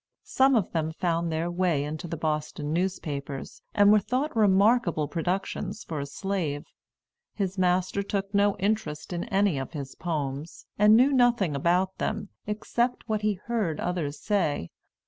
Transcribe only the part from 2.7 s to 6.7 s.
newspapers, and were thought remarkable productions for a slave.